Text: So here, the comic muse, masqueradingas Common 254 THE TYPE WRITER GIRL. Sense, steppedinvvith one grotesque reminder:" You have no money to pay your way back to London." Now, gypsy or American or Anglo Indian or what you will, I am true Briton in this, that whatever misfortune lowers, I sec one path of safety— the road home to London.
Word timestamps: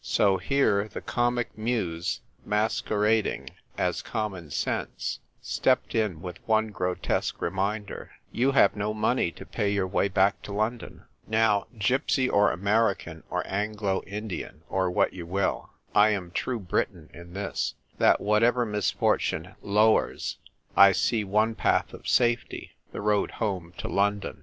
So 0.03 0.37
here, 0.37 0.87
the 0.87 0.99
comic 0.99 1.55
muse, 1.55 2.21
masqueradingas 2.43 4.03
Common 4.03 4.49
254 4.49 4.49
THE 4.49 4.49
TYPE 4.49 4.89
WRITER 4.89 4.89
GIRL. 4.89 4.97
Sense, 4.97 5.19
steppedinvvith 5.43 6.37
one 6.47 6.67
grotesque 6.69 7.39
reminder:" 7.39 8.09
You 8.31 8.53
have 8.53 8.75
no 8.75 8.95
money 8.95 9.29
to 9.33 9.45
pay 9.45 9.69
your 9.71 9.85
way 9.85 10.07
back 10.07 10.41
to 10.41 10.51
London." 10.53 11.03
Now, 11.27 11.67
gypsy 11.77 12.27
or 12.33 12.51
American 12.51 13.21
or 13.29 13.43
Anglo 13.45 14.01
Indian 14.07 14.63
or 14.69 14.89
what 14.89 15.13
you 15.13 15.27
will, 15.27 15.69
I 15.93 16.09
am 16.09 16.31
true 16.31 16.59
Briton 16.59 17.11
in 17.13 17.33
this, 17.35 17.75
that 17.99 18.19
whatever 18.19 18.65
misfortune 18.65 19.53
lowers, 19.61 20.39
I 20.75 20.93
sec 20.93 21.27
one 21.27 21.53
path 21.53 21.93
of 21.93 22.07
safety— 22.07 22.71
the 22.91 23.01
road 23.01 23.29
home 23.37 23.71
to 23.77 23.87
London. 23.87 24.39